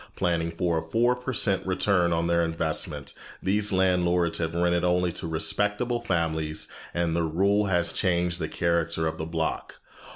Planning 0.15 0.49
for 0.53 0.79
a 0.79 0.89
four 0.89 1.15
per 1.15 1.31
cent 1.31 1.63
return 1.63 2.11
on 2.11 2.25
their 2.25 2.43
investment, 2.43 3.13
these 3.43 3.71
landlords 3.71 4.39
have 4.39 4.55
rented 4.55 4.83
only 4.83 5.11
to 5.11 5.27
respectable 5.27 5.99
families, 6.01 6.67
and 6.91 7.15
their 7.15 7.23
rule 7.27 7.67
has 7.67 7.93
changed 7.93 8.39
the 8.39 8.47
character 8.47 9.05
of 9.05 9.19
the 9.19 9.27
block. 9.27 9.79